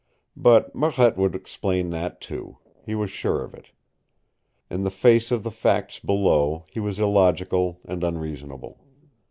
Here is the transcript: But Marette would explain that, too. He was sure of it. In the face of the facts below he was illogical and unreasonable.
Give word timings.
But 0.35 0.73
Marette 0.73 1.15
would 1.17 1.35
explain 1.35 1.91
that, 1.91 2.19
too. 2.19 2.57
He 2.83 2.95
was 2.95 3.11
sure 3.11 3.43
of 3.43 3.53
it. 3.53 3.69
In 4.67 4.81
the 4.81 4.89
face 4.89 5.29
of 5.29 5.43
the 5.43 5.51
facts 5.51 5.99
below 5.99 6.65
he 6.71 6.79
was 6.79 6.99
illogical 6.99 7.79
and 7.85 8.03
unreasonable. 8.03 8.79